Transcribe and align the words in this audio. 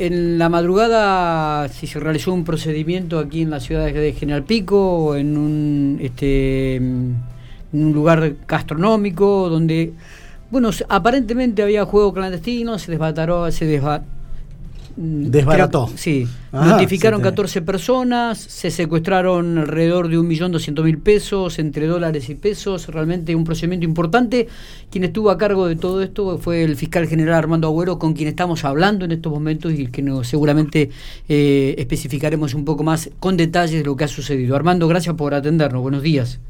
En 0.00 0.38
la 0.38 0.48
madrugada 0.48 1.68
si 1.68 1.88
se 1.88 1.98
realizó 1.98 2.32
un 2.32 2.44
procedimiento 2.44 3.18
aquí 3.18 3.42
en 3.42 3.50
la 3.50 3.58
ciudad 3.58 3.84
de 3.86 4.12
General 4.12 4.44
Pico, 4.44 5.16
en 5.16 5.36
un, 5.36 5.98
este, 6.00 6.76
en 6.76 7.16
un 7.72 7.92
lugar 7.92 8.36
gastronómico 8.46 9.48
donde, 9.48 9.92
bueno, 10.52 10.70
aparentemente 10.88 11.64
había 11.64 11.84
juego 11.84 12.14
clandestino, 12.14 12.78
se 12.78 12.92
desbataró, 12.92 13.50
se 13.50 13.66
Mm, 14.98 15.30
Desbarató. 15.30 15.88
sí. 15.94 16.26
Notificaron 16.50 17.20
14 17.20 17.62
personas, 17.62 18.38
se 18.38 18.70
secuestraron 18.72 19.58
alrededor 19.58 20.08
de 20.08 20.18
1.200.000 20.18 21.00
pesos 21.00 21.58
entre 21.60 21.86
dólares 21.86 22.28
y 22.30 22.34
pesos. 22.34 22.88
Realmente 22.88 23.36
un 23.36 23.44
procedimiento 23.44 23.84
importante. 23.84 24.48
Quien 24.90 25.04
estuvo 25.04 25.30
a 25.30 25.38
cargo 25.38 25.68
de 25.68 25.76
todo 25.76 26.02
esto 26.02 26.38
fue 26.38 26.64
el 26.64 26.74
fiscal 26.74 27.06
general 27.06 27.34
Armando 27.34 27.68
Agüero, 27.68 27.98
con 27.98 28.14
quien 28.14 28.28
estamos 28.28 28.64
hablando 28.64 29.04
en 29.04 29.12
estos 29.12 29.32
momentos 29.32 29.72
y 29.72 29.86
que 29.86 30.02
nos, 30.02 30.26
seguramente 30.26 30.90
eh, 31.28 31.76
especificaremos 31.78 32.54
un 32.54 32.64
poco 32.64 32.82
más 32.82 33.08
con 33.20 33.36
detalles 33.36 33.78
de 33.78 33.84
lo 33.84 33.94
que 33.94 34.04
ha 34.04 34.08
sucedido. 34.08 34.56
Armando, 34.56 34.88
gracias 34.88 35.14
por 35.14 35.32
atendernos. 35.32 35.80
Buenos 35.80 36.02
días. 36.02 36.40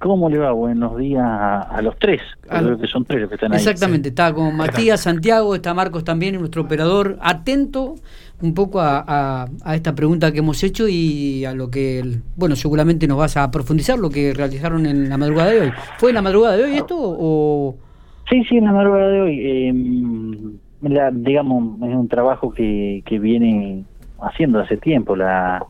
¿Cómo 0.00 0.30
le 0.30 0.38
va? 0.38 0.52
Buenos 0.52 0.96
días 0.96 1.22
a, 1.22 1.78
los 1.82 1.94
tres. 1.98 2.22
Creo 2.48 2.78
que 2.78 2.86
son 2.86 3.04
tres 3.04 3.20
los 3.20 3.28
que 3.28 3.34
están 3.34 3.52
ahí. 3.52 3.58
Exactamente, 3.58 4.08
está 4.08 4.32
con 4.32 4.56
Matías, 4.56 5.02
Santiago, 5.02 5.54
está 5.54 5.74
Marcos 5.74 6.04
también, 6.04 6.38
nuestro 6.38 6.62
operador, 6.62 7.18
atento 7.20 7.96
un 8.40 8.54
poco 8.54 8.80
a, 8.80 9.46
esta 9.74 9.94
pregunta 9.94 10.32
que 10.32 10.38
hemos 10.38 10.62
hecho 10.64 10.88
y 10.88 11.44
a 11.44 11.52
lo 11.52 11.70
que, 11.70 12.02
bueno, 12.34 12.56
seguramente 12.56 13.06
nos 13.06 13.18
vas 13.18 13.36
a 13.36 13.50
profundizar 13.50 13.98
lo 13.98 14.08
que 14.08 14.32
realizaron 14.32 14.86
en 14.86 15.10
la 15.10 15.18
madrugada 15.18 15.50
de 15.50 15.60
hoy. 15.60 15.72
¿Fue 15.98 16.12
en 16.12 16.14
la 16.14 16.22
madrugada 16.22 16.56
de 16.56 16.64
hoy 16.64 16.76
esto 16.76 16.96
o...? 16.98 17.76
Sí, 18.30 18.42
sí, 18.44 18.56
en 18.56 18.64
la 18.64 18.72
madrugada 18.72 19.08
de 19.08 19.20
hoy. 19.20 19.38
Eh, 19.42 19.72
digamos, 21.12 21.76
es 21.82 21.94
un 21.94 22.08
trabajo 22.08 22.52
que, 22.52 23.02
que 23.04 23.18
viene 23.18 23.84
haciendo 24.22 24.60
hace 24.60 24.78
tiempo 24.78 25.14
la, 25.14 25.62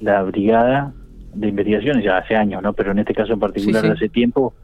la 0.00 0.24
brigada 0.24 0.92
de 1.34 1.48
investigaciones 1.48 2.04
ya 2.04 2.18
hace 2.18 2.36
años, 2.36 2.62
¿no? 2.62 2.72
Pero 2.72 2.92
en 2.92 2.98
este 2.98 3.14
caso 3.14 3.32
en 3.32 3.40
particular 3.40 3.86
hace 3.86 4.08
tiempo 4.08 4.54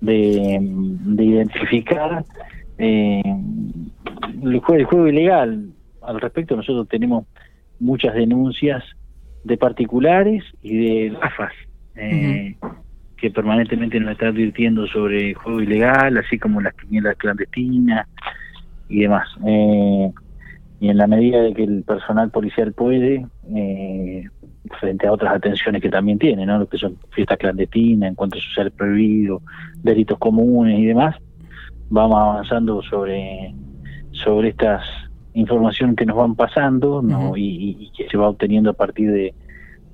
de, 0.00 0.60
identificar 1.18 2.24
eh, 2.78 3.22
el, 4.42 4.58
juego, 4.60 4.74
el 4.74 4.84
juego 4.84 5.08
ilegal. 5.08 5.70
Al 6.02 6.20
respecto 6.20 6.56
nosotros 6.56 6.88
tenemos 6.88 7.26
muchas 7.78 8.14
denuncias 8.14 8.84
de 9.44 9.56
particulares 9.56 10.44
y 10.62 10.76
de 10.76 11.16
AFAS 11.20 11.52
eh, 11.96 12.56
que 13.16 13.30
permanentemente 13.30 14.00
nos 14.00 14.12
están 14.12 14.28
advirtiendo 14.28 14.86
sobre 14.86 15.30
el 15.30 15.34
juego 15.34 15.60
ilegal, 15.60 16.16
así 16.18 16.38
como 16.38 16.60
las 16.60 16.74
quinielas 16.74 17.16
clandestinas 17.16 18.06
y 18.88 19.00
demás. 19.00 19.28
Eh, 19.46 20.10
y 20.80 20.88
en 20.88 20.96
la 20.96 21.06
medida 21.06 21.42
de 21.42 21.52
que 21.52 21.64
el 21.64 21.82
personal 21.82 22.30
policial 22.30 22.72
puede, 22.72 23.26
eh, 23.54 24.24
frente 24.78 25.06
a 25.06 25.12
otras 25.12 25.34
atenciones 25.34 25.82
que 25.82 25.88
también 25.88 26.18
tiene, 26.18 26.46
¿no? 26.46 26.58
Lo 26.58 26.68
que 26.68 26.78
son 26.78 26.96
fiestas 27.10 27.38
clandestinas, 27.38 28.10
encuentros 28.10 28.44
sociales 28.44 28.72
prohibidos, 28.76 29.42
delitos 29.82 30.18
comunes 30.18 30.78
y 30.78 30.86
demás, 30.86 31.16
vamos 31.88 32.18
avanzando 32.18 32.82
sobre, 32.82 33.54
sobre 34.12 34.50
estas 34.50 34.82
información 35.34 35.94
que 35.94 36.06
nos 36.06 36.16
van 36.16 36.34
pasando 36.34 37.02
¿no? 37.02 37.36
y, 37.36 37.90
que 37.96 38.08
se 38.08 38.16
va 38.16 38.28
obteniendo 38.28 38.70
a 38.70 38.74
partir 38.74 39.10
de 39.10 39.34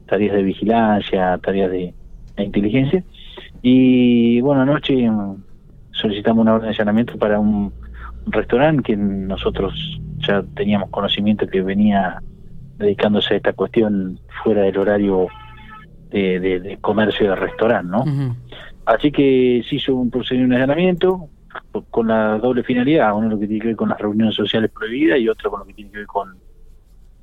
tareas 0.07 0.35
de 0.35 0.43
vigilancia, 0.43 1.39
tareas 1.43 1.71
de, 1.71 1.95
inteligencia. 2.39 3.03
Y 3.63 4.41
bueno, 4.43 4.63
anoche 4.63 5.11
solicitamos 5.93 6.43
una 6.43 6.55
orden 6.55 6.69
de 6.69 6.75
allanamiento 6.75 7.19
para 7.19 7.41
un, 7.41 7.73
un 8.27 8.33
restaurante 8.33 8.83
que 8.83 8.97
nosotros 8.97 10.01
ya 10.19 10.43
teníamos 10.55 10.91
conocimiento 10.91 11.47
que 11.47 11.63
venía 11.63 12.23
dedicándose 12.79 13.35
a 13.35 13.37
esta 13.39 13.53
cuestión 13.53 14.21
fuera 14.43 14.63
del 14.63 14.79
horario 14.79 15.29
de, 16.11 16.79
comercio 16.81 17.31
de 17.31 17.37
restaurante, 17.37 17.91
¿no? 17.91 18.35
Así 18.85 19.11
que 19.11 19.65
se 19.69 19.77
hizo 19.77 19.95
un 19.95 20.11
procedimiento 20.11 20.57
de 20.57 20.63
allanamiento 20.63 21.29
con 21.91 22.09
la 22.09 22.39
doble 22.39 22.63
finalidad, 22.63 23.17
uno 23.17 23.29
lo 23.29 23.39
que 23.39 23.47
tiene 23.47 23.61
que 23.61 23.69
ver 23.69 23.77
con 23.77 23.89
las 23.89 23.99
reuniones 23.99 24.35
sociales 24.35 24.71
prohibidas 24.71 25.19
y 25.19 25.29
otro 25.29 25.51
con 25.51 25.61
lo 25.61 25.67
que 25.67 25.75
tiene 25.75 25.91
que 25.91 25.99
ver 25.99 26.07
con, 26.07 26.37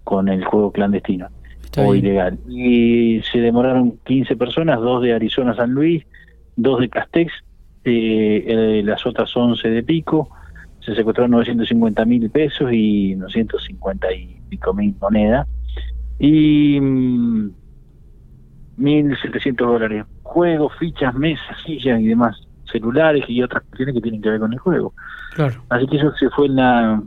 con 0.03 0.27
el 0.27 0.43
juego 0.43 0.71
clandestino 0.71 1.29
o 1.77 1.95
ilegal. 1.95 2.37
Y 2.47 3.21
se 3.31 3.39
demoraron 3.39 3.97
15 4.03 4.35
personas, 4.35 4.79
dos 4.79 5.01
de 5.01 5.13
Arizona 5.13 5.55
San 5.55 5.71
Luis, 5.71 6.05
dos 6.55 6.79
de 6.79 6.89
Castex, 6.89 7.31
eh, 7.85 8.43
eh 8.47 8.81
las 8.83 9.05
otras 9.05 9.35
11 9.35 9.69
de 9.69 9.83
Pico, 9.83 10.29
se 10.85 10.95
secuestraron 10.95 11.31
950 11.31 12.05
mil 12.05 12.29
pesos 12.29 12.71
y 12.71 13.15
950 13.15 14.13
y 14.13 14.41
pico 14.49 14.73
mil 14.73 14.95
monedas 14.99 15.47
y 16.19 16.79
1.700 16.79 17.53
mm, 18.77 19.55
dólares. 19.55 20.05
Juegos, 20.21 20.73
fichas, 20.79 21.13
mesas, 21.15 21.57
sillas 21.65 21.99
y 21.99 22.07
demás, 22.07 22.37
celulares 22.71 23.25
y 23.27 23.41
otras 23.41 23.63
cuestiones 23.63 23.95
que 23.95 24.01
tienen 24.01 24.21
que 24.21 24.29
ver 24.29 24.39
con 24.39 24.53
el 24.53 24.59
juego. 24.59 24.93
Claro. 25.35 25.63
Así 25.69 25.87
que 25.87 25.97
eso 25.97 26.13
se 26.17 26.29
fue 26.29 26.47
en 26.47 26.55
la 26.55 27.01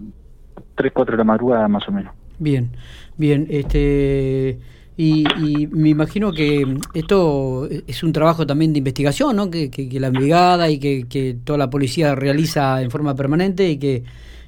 3, 0.74 0.92
4 0.92 1.12
de 1.12 1.18
la 1.18 1.24
madrugada 1.24 1.68
más 1.68 1.88
o 1.88 1.92
menos. 1.92 2.12
Bien, 2.38 2.70
bien. 3.16 3.46
este 3.50 4.58
y, 4.98 5.66
me 5.72 5.90
imagino 5.90 6.32
que 6.32 6.78
esto 6.94 7.68
es 7.68 8.02
un 8.02 8.12
trabajo 8.12 8.46
también 8.46 8.72
de 8.72 8.78
investigación, 8.78 9.36
¿no? 9.36 9.50
Que, 9.50 9.70
la 10.00 10.10
brigada 10.10 10.70
y 10.70 10.78
que, 10.78 11.36
toda 11.44 11.58
la 11.58 11.68
policía 11.68 12.14
realiza 12.14 12.80
en 12.80 12.90
forma 12.90 13.14
permanente 13.14 13.68
y 13.68 13.78
que 13.78 14.04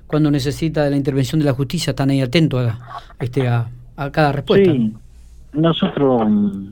cuando 0.07 0.31
necesita 0.31 0.85
de 0.85 0.91
la 0.91 0.97
intervención 0.97 1.39
de 1.39 1.45
la 1.45 1.53
justicia 1.53 1.91
están 1.91 2.11
ahí 2.11 2.23
atentos 2.23 2.67
a, 2.67 2.79
este, 3.21 3.47
a, 3.47 3.69
cada 4.11 4.33
respuesta. 4.33 4.73
Sí, 4.73 4.95
nosotros 5.53 6.23
mm, 6.27 6.69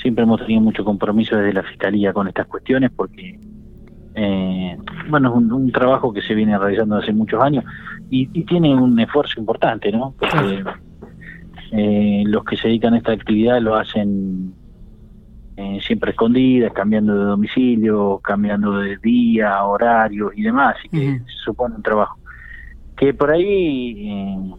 siempre 0.00 0.22
hemos 0.22 0.40
tenido 0.40 0.60
mucho 0.60 0.84
compromiso 0.84 1.36
desde 1.36 1.52
la 1.52 1.64
Fiscalía 1.64 2.12
con 2.12 2.28
estas 2.28 2.46
cuestiones 2.46 2.92
porque, 2.94 3.40
eh, 4.14 4.76
bueno, 5.08 5.30
es 5.30 5.52
un, 5.52 5.72
trabajo 5.72 6.12
que 6.12 6.22
se 6.22 6.32
viene 6.32 6.56
realizando 6.56 6.96
hace 6.96 7.12
muchos 7.12 7.42
años 7.42 7.64
y, 8.08 8.26
tiene 8.44 8.72
un 8.72 9.00
esfuerzo 9.00 9.40
importante, 9.40 9.90
¿no? 9.90 10.14
Porque 10.16 10.62
eh, 11.76 12.22
los 12.26 12.44
que 12.44 12.56
se 12.56 12.68
dedican 12.68 12.94
a 12.94 12.98
esta 12.98 13.10
actividad 13.10 13.60
lo 13.60 13.74
hacen 13.74 14.54
eh, 15.56 15.80
siempre 15.84 16.12
escondidas, 16.12 16.72
cambiando 16.72 17.18
de 17.18 17.24
domicilio, 17.24 18.20
cambiando 18.22 18.78
de 18.78 18.96
día, 18.98 19.60
horario 19.64 20.30
y 20.32 20.42
demás, 20.42 20.76
así 20.78 20.88
que 20.88 21.18
se 21.18 21.38
supone 21.44 21.74
un 21.74 21.82
trabajo. 21.82 22.16
Que 22.96 23.12
por 23.12 23.32
ahí 23.32 24.08
eh, 24.08 24.54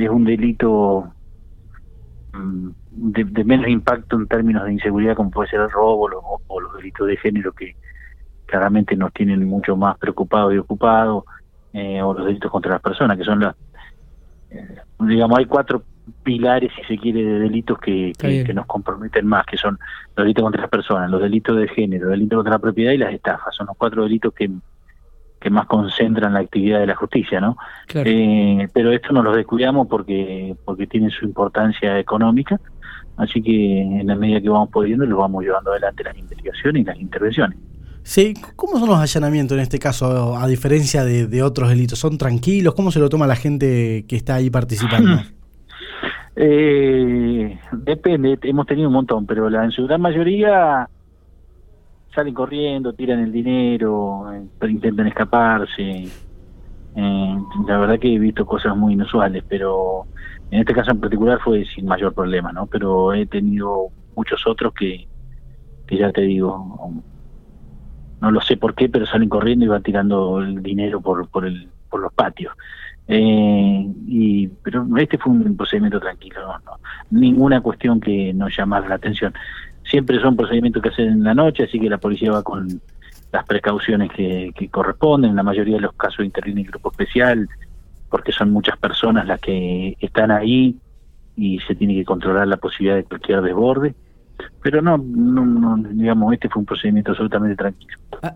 es 0.00 0.08
un 0.08 0.24
delito 0.24 1.12
mm, 2.32 2.70
de, 2.90 3.44
menos 3.44 3.68
impacto 3.68 4.16
en 4.16 4.26
términos 4.26 4.64
de 4.64 4.72
inseguridad 4.72 5.14
como 5.14 5.30
puede 5.30 5.50
ser 5.50 5.60
el 5.60 5.70
robo 5.70 6.08
o, 6.48 6.60
los 6.60 6.74
delitos 6.76 7.06
de 7.06 7.18
género 7.18 7.52
que 7.52 7.76
claramente 8.46 8.96
nos 8.96 9.12
tienen 9.12 9.44
mucho 9.44 9.76
más 9.76 9.98
preocupados 9.98 10.54
y 10.54 10.58
ocupados, 10.58 11.24
o 11.74 12.14
los 12.14 12.24
delitos 12.24 12.50
contra 12.50 12.72
las 12.72 12.80
personas, 12.80 13.18
que 13.18 13.24
son 13.24 13.40
las, 13.40 13.54
digamos, 15.00 15.38
hay 15.38 15.44
cuatro 15.44 15.82
pilares, 16.22 16.72
si 16.76 16.82
se 16.84 16.98
quiere, 16.98 17.22
de 17.24 17.38
delitos 17.40 17.78
que, 17.78 18.12
que, 18.18 18.54
nos 18.54 18.66
comprometen 18.66 19.26
más, 19.26 19.44
que 19.46 19.56
son 19.56 19.78
los 20.16 20.24
delitos 20.24 20.42
contra 20.42 20.62
las 20.62 20.70
personas, 20.70 21.10
los 21.10 21.20
delitos 21.20 21.56
de 21.56 21.68
género, 21.68 22.06
los 22.06 22.12
delitos 22.12 22.36
contra 22.36 22.54
la 22.54 22.58
propiedad 22.58 22.92
y 22.92 22.98
las 22.98 23.12
estafas. 23.12 23.54
Son 23.54 23.66
los 23.66 23.76
cuatro 23.76 24.04
delitos 24.04 24.32
que, 24.32 24.50
que 25.40 25.50
más 25.50 25.66
concentran 25.66 26.34
la 26.34 26.40
actividad 26.40 26.80
de 26.80 26.86
la 26.86 26.94
justicia, 26.94 27.40
¿no? 27.40 27.56
Eh, 27.94 28.68
pero 28.72 28.92
esto 28.92 29.12
no 29.12 29.22
los 29.22 29.36
descuidamos 29.36 29.88
porque, 29.88 30.56
porque 30.64 30.86
tienen 30.86 31.10
su 31.10 31.24
importancia 31.24 31.98
económica, 31.98 32.60
así 33.16 33.42
que 33.42 33.80
en 33.80 34.06
la 34.06 34.14
medida 34.14 34.40
que 34.40 34.48
vamos 34.48 34.70
pudiendo, 34.70 35.04
lo 35.06 35.18
vamos 35.18 35.44
llevando 35.44 35.72
adelante 35.72 36.04
las 36.04 36.16
investigaciones 36.16 36.82
y 36.82 36.84
las 36.84 36.98
intervenciones. 36.98 37.58
Sí, 38.02 38.34
¿cómo 38.54 38.78
son 38.78 38.88
los 38.88 38.98
allanamientos 39.00 39.56
en 39.56 39.62
este 39.62 39.80
caso, 39.80 40.36
a 40.36 40.46
diferencia 40.46 41.04
de, 41.04 41.26
de 41.26 41.42
otros 41.42 41.68
delitos? 41.68 41.98
¿Son 41.98 42.16
tranquilos? 42.18 42.74
¿Cómo 42.74 42.92
se 42.92 43.00
lo 43.00 43.08
toma 43.08 43.26
la 43.26 43.34
gente 43.34 44.04
que 44.08 44.14
está 44.14 44.36
ahí 44.36 44.48
participando? 44.48 45.22
Eh, 46.38 47.58
depende, 47.72 48.38
hemos 48.42 48.66
tenido 48.66 48.88
un 48.88 48.94
montón, 48.94 49.24
pero 49.24 49.48
la, 49.48 49.64
en 49.64 49.70
su 49.70 49.86
gran 49.86 50.02
mayoría 50.02 50.86
salen 52.14 52.34
corriendo, 52.34 52.92
tiran 52.92 53.20
el 53.20 53.32
dinero, 53.32 54.30
eh, 54.32 54.68
intentan 54.68 55.06
escaparse. 55.06 56.08
Eh, 56.94 57.36
la 57.66 57.78
verdad 57.78 57.98
que 57.98 58.14
he 58.14 58.18
visto 58.18 58.44
cosas 58.44 58.76
muy 58.76 58.92
inusuales, 58.92 59.44
pero 59.48 60.06
en 60.50 60.60
este 60.60 60.74
caso 60.74 60.90
en 60.90 61.00
particular 61.00 61.40
fue 61.42 61.64
sin 61.74 61.86
mayor 61.86 62.12
problema, 62.12 62.52
¿no? 62.52 62.66
Pero 62.66 63.14
he 63.14 63.26
tenido 63.26 63.88
muchos 64.14 64.46
otros 64.46 64.74
que, 64.74 65.08
que 65.86 65.96
ya 65.96 66.12
te 66.12 66.22
digo, 66.22 66.92
no 68.20 68.30
lo 68.30 68.40
sé 68.42 68.56
por 68.56 68.74
qué, 68.74 68.88
pero 68.88 69.06
salen 69.06 69.28
corriendo 69.28 69.64
y 69.64 69.68
van 69.68 69.82
tirando 69.82 70.40
el 70.40 70.62
dinero 70.62 71.00
por, 71.00 71.28
por, 71.28 71.46
el, 71.46 71.68
por 71.88 72.00
los 72.00 72.12
patios. 72.12 72.54
Eh, 73.08 73.86
y 74.06 74.48
pero 74.48 74.84
este 74.96 75.16
fue 75.16 75.32
un 75.32 75.56
procedimiento 75.56 76.00
tranquilo, 76.00 76.40
no, 76.64 76.72
ninguna 77.10 77.60
cuestión 77.60 78.00
que 78.00 78.32
nos 78.32 78.56
llamara 78.56 78.88
la 78.88 78.96
atención. 78.96 79.32
Siempre 79.84 80.20
son 80.20 80.36
procedimientos 80.36 80.82
que 80.82 80.88
hacen 80.88 81.08
en 81.08 81.24
la 81.24 81.34
noche, 81.34 81.64
así 81.64 81.78
que 81.78 81.88
la 81.88 81.98
policía 81.98 82.32
va 82.32 82.42
con 82.42 82.80
las 83.32 83.44
precauciones 83.44 84.10
que, 84.10 84.68
corresponden. 84.70 85.30
En 85.30 85.36
la 85.36 85.42
mayoría 85.42 85.76
de 85.76 85.82
los 85.82 85.94
casos 85.94 86.24
interviene 86.24 86.62
el 86.62 86.68
grupo 86.68 86.90
especial 86.90 87.48
porque 88.08 88.32
son 88.32 88.50
muchas 88.50 88.76
personas 88.78 89.26
las 89.26 89.40
que 89.40 89.96
están 90.00 90.30
ahí 90.30 90.76
y 91.36 91.58
se 91.60 91.74
tiene 91.74 91.94
que 91.94 92.04
controlar 92.04 92.48
la 92.48 92.56
posibilidad 92.56 92.96
de 92.96 93.04
cualquier 93.04 93.42
desborde. 93.42 93.94
Pero 94.62 94.82
no, 94.82 94.98
no, 94.98 95.76
digamos, 95.90 96.32
este 96.32 96.48
fue 96.48 96.60
un 96.60 96.66
procedimiento 96.66 97.12
absolutamente 97.12 97.56
tranquilo. 97.56 97.98
Ah, 98.22 98.34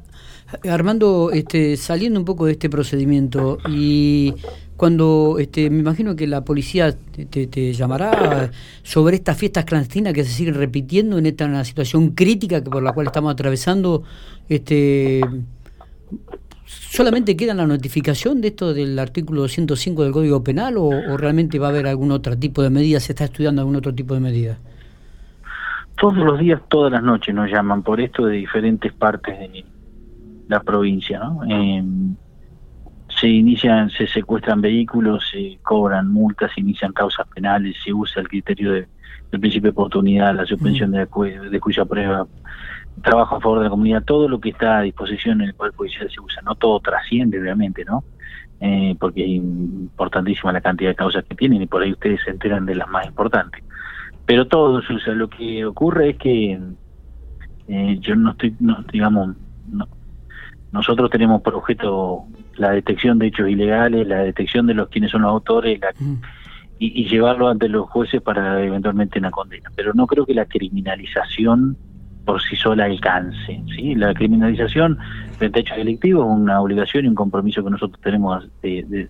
Armando, 0.68 1.30
este, 1.32 1.76
saliendo 1.76 2.18
un 2.18 2.24
poco 2.24 2.46
de 2.46 2.52
este 2.52 2.68
procedimiento 2.68 3.58
y 3.68 4.34
cuando 4.76 5.36
este, 5.38 5.70
me 5.70 5.80
imagino 5.80 6.16
que 6.16 6.26
la 6.26 6.44
policía 6.44 6.92
te, 6.92 7.72
llamará 7.72 8.50
sobre 8.82 9.16
estas 9.16 9.36
fiestas 9.36 9.64
clandestinas 9.64 10.12
que 10.12 10.24
se 10.24 10.30
siguen 10.30 10.54
repitiendo 10.54 11.18
en 11.18 11.26
esta 11.26 11.64
situación 11.64 12.10
crítica 12.10 12.62
que 12.62 12.70
por 12.70 12.82
la 12.82 12.92
cual 12.92 13.06
estamos 13.06 13.32
atravesando, 13.32 14.02
este, 14.48 15.20
¿solamente 16.64 17.36
queda 17.36 17.54
la 17.54 17.66
notificación 17.66 18.40
de 18.40 18.48
esto 18.48 18.74
del 18.74 18.98
artículo 18.98 19.42
205 19.42 20.02
del 20.02 20.12
Código 20.12 20.42
Penal 20.42 20.78
o, 20.78 20.86
o 20.86 21.16
realmente 21.16 21.58
va 21.58 21.66
a 21.66 21.70
haber 21.70 21.86
algún 21.86 22.10
otro 22.10 22.36
tipo 22.36 22.62
de 22.62 22.70
medida, 22.70 22.98
se 22.98 23.12
está 23.12 23.24
estudiando 23.24 23.62
algún 23.62 23.76
otro 23.76 23.94
tipo 23.94 24.14
de 24.14 24.20
medida? 24.20 24.58
Todos 26.00 26.16
los 26.16 26.38
días, 26.38 26.62
todas 26.68 26.90
las 26.90 27.02
noches 27.02 27.34
nos 27.34 27.50
llaman 27.50 27.82
por 27.82 28.00
esto 28.00 28.24
de 28.24 28.36
diferentes 28.36 28.90
partes 28.90 29.38
de 29.38 29.66
la 30.48 30.60
provincia, 30.60 31.18
¿no? 31.18 31.42
Eh, 31.46 31.84
se 33.10 33.28
inician, 33.28 33.90
se 33.90 34.06
secuestran 34.06 34.62
vehículos, 34.62 35.28
se 35.30 35.58
cobran 35.62 36.10
multas, 36.10 36.52
se 36.54 36.62
inician 36.62 36.94
causas 36.94 37.26
penales, 37.34 37.76
se 37.84 37.92
usa 37.92 38.22
el 38.22 38.28
criterio 38.28 38.72
de, 38.72 38.88
del 39.30 39.40
principio 39.40 39.72
de 39.72 39.72
oportunidad, 39.72 40.34
la 40.34 40.46
suspensión 40.46 40.90
de, 40.92 41.00
de 41.06 41.60
cuya 41.60 41.84
prueba, 41.84 42.26
trabajo 43.02 43.36
a 43.36 43.40
favor 43.42 43.58
de 43.58 43.64
la 43.64 43.70
comunidad, 43.70 44.02
todo 44.02 44.26
lo 44.26 44.40
que 44.40 44.48
está 44.48 44.78
a 44.78 44.82
disposición 44.82 45.42
en 45.42 45.48
el 45.48 45.54
Poder 45.54 45.74
Judicial 45.74 46.10
se 46.10 46.18
usa, 46.18 46.40
no 46.40 46.54
todo 46.54 46.80
trasciende 46.80 47.38
obviamente, 47.38 47.84
¿no? 47.84 48.04
Eh, 48.58 48.96
porque 48.98 49.22
es 49.22 49.30
importantísima 49.32 50.50
la 50.50 50.62
cantidad 50.62 50.90
de 50.90 50.96
causas 50.96 51.24
que 51.24 51.34
tienen 51.34 51.60
y 51.60 51.66
por 51.66 51.82
ahí 51.82 51.92
ustedes 51.92 52.20
se 52.24 52.30
enteran 52.30 52.64
de 52.64 52.76
las 52.76 52.88
más 52.88 53.06
importantes. 53.06 53.62
Pero 54.30 54.46
todo 54.46 54.80
se 54.82 54.92
usa, 54.92 55.12
lo 55.12 55.28
que 55.28 55.64
ocurre 55.64 56.10
es 56.10 56.16
que 56.16 56.56
eh, 57.66 57.98
yo 57.98 58.14
no 58.14 58.30
estoy, 58.30 58.54
no, 58.60 58.76
digamos, 58.92 59.34
no, 59.68 59.88
nosotros 60.70 61.10
tenemos 61.10 61.42
por 61.42 61.56
objeto 61.56 62.26
la 62.54 62.70
detección 62.70 63.18
de 63.18 63.26
hechos 63.26 63.48
ilegales, 63.48 64.06
la 64.06 64.18
detección 64.18 64.68
de 64.68 64.74
los 64.74 64.88
quienes 64.88 65.10
son 65.10 65.22
los 65.22 65.32
autores 65.32 65.80
y, 66.78 67.08
llevarlo 67.08 67.48
ante 67.48 67.68
los 67.68 67.90
jueces 67.90 68.22
para 68.22 68.62
eventualmente 68.62 69.18
una 69.18 69.32
condena. 69.32 69.68
Pero 69.74 69.94
no 69.94 70.06
creo 70.06 70.24
que 70.24 70.34
la 70.34 70.46
criminalización 70.46 71.76
por 72.24 72.40
sí 72.40 72.54
sola 72.54 72.84
alcance. 72.84 73.60
¿sí? 73.74 73.96
La 73.96 74.14
criminalización 74.14 74.96
frente 75.38 75.58
a 75.58 75.62
hechos 75.62 75.76
delictivos 75.76 76.24
es 76.24 76.40
una 76.40 76.60
obligación 76.60 77.04
y 77.04 77.08
un 77.08 77.16
compromiso 77.16 77.64
que 77.64 77.70
nosotros 77.70 78.00
tenemos 78.00 78.48
de, 78.62 79.08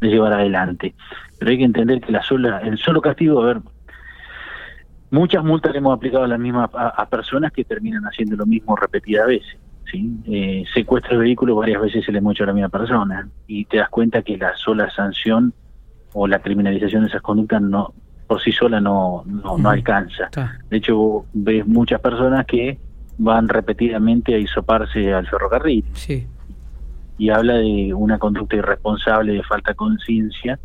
llevar 0.00 0.32
adelante. 0.32 0.94
Pero 1.38 1.50
hay 1.50 1.58
que 1.58 1.64
entender 1.64 2.00
que 2.00 2.10
la 2.10 2.22
sola, 2.22 2.60
el 2.60 2.78
solo 2.78 3.02
castigo, 3.02 3.42
a 3.42 3.46
ver, 3.48 3.58
muchas 5.14 5.44
multas 5.44 5.72
le 5.72 5.78
hemos 5.78 5.96
aplicado 5.96 6.24
a 6.24 6.28
las 6.28 6.38
mismas 6.38 6.68
a 6.74 7.08
personas 7.08 7.52
que 7.52 7.64
terminan 7.64 8.02
haciendo 8.04 8.36
lo 8.36 8.46
mismo 8.46 8.76
repetidas 8.76 9.26
veces. 9.26 9.56
¿sí? 9.90 10.10
Eh, 10.26 10.64
secuestro 10.72 11.18
de 11.18 11.24
vehículo 11.24 11.56
varias 11.56 11.80
veces 11.80 12.04
se 12.04 12.12
le 12.12 12.18
hemos 12.18 12.34
hecho 12.34 12.44
a 12.44 12.48
la 12.48 12.52
misma 12.52 12.68
persona 12.68 13.28
y 13.46 13.64
te 13.66 13.78
das 13.78 13.88
cuenta 13.88 14.22
que 14.22 14.36
la 14.36 14.56
sola 14.56 14.90
sanción 14.90 15.52
o 16.12 16.26
la 16.26 16.40
criminalización 16.40 17.02
de 17.02 17.08
esas 17.08 17.22
conductas 17.22 17.62
no 17.62 17.92
por 18.26 18.40
sí 18.40 18.52
sola 18.52 18.80
no, 18.80 19.22
no, 19.26 19.68
alcanza. 19.68 20.30
De 20.70 20.78
hecho, 20.78 21.26
ves 21.34 21.66
muchas 21.66 22.00
personas 22.00 22.46
que 22.46 22.78
van 23.18 23.48
repetidamente 23.48 24.34
a 24.34 24.38
hisoparse 24.38 25.12
al 25.12 25.26
ferrocarril. 25.26 25.84
Y 27.18 27.28
habla 27.28 27.56
de 27.56 27.92
una 27.92 28.18
conducta 28.18 28.56
irresponsable, 28.56 29.34
de 29.34 29.42
falta 29.42 29.72
de 29.72 29.76
conciencia, 29.76 30.58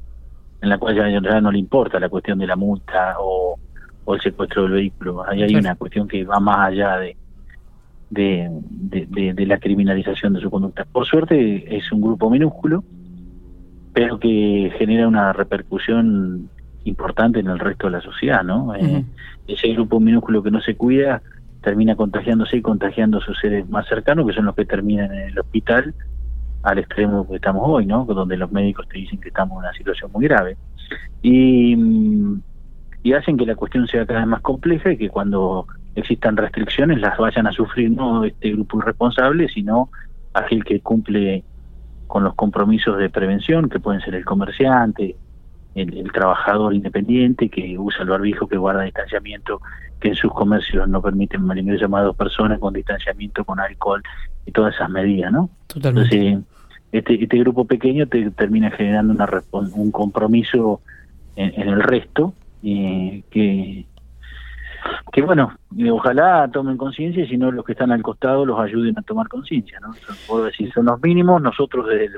en 0.61 0.69
la 0.69 0.77
cual 0.77 0.95
ya, 0.95 1.41
no 1.41 1.51
le 1.51 1.59
importa 1.59 1.99
la 1.99 2.07
cuestión 2.07 2.39
de 2.39 2.47
la 2.47 2.55
multa 2.55 3.17
o, 3.19 3.59
el 4.07 4.21
secuestro 4.21 4.63
del 4.63 4.71
vehículo. 4.73 5.23
Ahí 5.27 5.43
hay 5.43 5.55
una 5.55 5.75
cuestión 5.75 6.07
que 6.07 6.23
va 6.23 6.39
más 6.39 6.69
allá 6.69 6.97
de, 6.97 7.15
de, 8.09 8.49
de, 9.33 9.45
la 9.45 9.59
criminalización 9.59 10.33
de 10.33 10.41
su 10.41 10.49
conducta. 10.49 10.85
Por 10.85 11.05
suerte 11.05 11.77
es 11.77 11.91
un 11.91 12.01
grupo 12.01 12.29
minúsculo, 12.29 12.83
pero 13.93 14.19
que 14.19 14.71
genera 14.77 15.07
una 15.07 15.33
repercusión 15.33 16.49
importante 16.85 17.39
en 17.39 17.47
el 17.47 17.59
resto 17.59 17.87
de 17.87 17.91
la 17.91 18.01
sociedad, 18.01 18.43
¿no? 18.43 18.73
Eh, 18.75 19.03
ese 19.47 19.67
grupo 19.73 19.99
minúsculo 19.99 20.41
que 20.41 20.51
no 20.51 20.61
se 20.61 20.75
cuida 20.75 21.21
termina 21.61 21.95
contagiándose 21.95 22.57
y 22.57 22.61
contagiando 22.61 23.17
a 23.17 23.21
sus 23.21 23.37
seres 23.39 23.69
más 23.69 23.87
cercanos, 23.87 24.25
que 24.25 24.33
son 24.33 24.45
los 24.45 24.55
que 24.55 24.65
terminan 24.65 25.13
en 25.13 25.29
el 25.29 25.39
hospital, 25.39 25.93
al 26.63 26.79
extremo 26.79 27.27
que 27.27 27.35
estamos 27.35 27.63
hoy, 27.65 27.85
¿no? 27.85 28.05
Donde 28.05 28.37
los 28.37 28.51
médicos 28.51 28.87
te 28.87 28.97
dicen 28.97 29.19
que 29.19 29.29
estamos 29.29 29.57
en 29.57 29.59
una 29.59 29.73
situación 29.73 30.11
muy 30.11 30.25
grave. 30.25 30.57
Y, 31.21 31.75
y 33.03 33.13
hacen 33.13 33.37
que 33.37 33.45
la 33.45 33.55
cuestión 33.55 33.87
sea 33.87 34.05
cada 34.05 34.19
vez 34.19 34.27
más 34.27 34.41
compleja 34.41 34.91
y 34.91 34.97
que 34.97 35.09
cuando 35.09 35.67
existan 35.95 36.37
restricciones 36.37 36.99
las 36.99 37.17
vayan 37.17 37.47
a 37.47 37.51
sufrir 37.51 37.91
no 37.91 38.25
este 38.25 38.51
grupo 38.51 38.79
irresponsable, 38.79 39.47
sino 39.49 39.89
aquel 40.33 40.63
que 40.63 40.81
cumple 40.81 41.43
con 42.07 42.23
los 42.23 42.35
compromisos 42.35 42.97
de 42.97 43.09
prevención, 43.09 43.69
que 43.69 43.79
pueden 43.79 44.01
ser 44.01 44.15
el 44.15 44.25
comerciante, 44.25 45.15
el, 45.75 46.11
trabajador 46.11 46.73
independiente 46.73 47.49
que 47.49 47.77
usa 47.77 48.01
el 48.01 48.09
barbijo, 48.09 48.47
que 48.47 48.57
guarda 48.57 48.83
distanciamiento, 48.83 49.61
que 49.99 50.09
en 50.09 50.15
sus 50.15 50.33
comercios 50.33 50.87
no 50.89 51.01
permiten 51.01 51.43
mal 51.43 51.57
ingreso 51.57 51.87
dos 51.87 52.15
personas 52.15 52.59
con 52.59 52.73
distanciamiento, 52.73 53.45
con 53.45 53.59
alcohol 53.59 54.01
y 54.45 54.51
todas 54.51 54.75
esas 54.75 54.89
medidas, 54.89 55.31
¿no? 55.31 55.49
Entonces, 55.75 56.39
este, 56.91 57.23
este 57.23 57.37
grupo 57.37 57.65
pequeño 57.65 58.07
te 58.07 58.31
termina 58.31 58.71
generando 58.71 59.13
una, 59.13 59.29
un 59.51 59.91
compromiso 59.91 60.81
en, 61.35 61.61
en 61.61 61.69
el 61.69 61.81
resto 61.81 62.33
eh, 62.63 63.23
que 63.29 63.85
que 65.11 65.21
bueno, 65.21 65.51
ojalá 65.91 66.49
tomen 66.51 66.77
conciencia 66.77 67.23
y 67.23 67.27
si 67.27 67.37
no 67.37 67.51
los 67.51 67.65
que 67.65 67.73
están 67.73 67.91
al 67.91 68.01
costado 68.01 68.45
los 68.45 68.59
ayuden 68.59 68.97
a 68.97 69.01
tomar 69.01 69.27
conciencia, 69.27 69.79
¿no? 69.79 69.91
Puedo 70.27 70.45
decir, 70.45 70.71
son 70.73 70.85
los 70.85 71.01
mínimos, 71.01 71.41
nosotros 71.41 71.87
desde 71.87 72.05
el, 72.05 72.13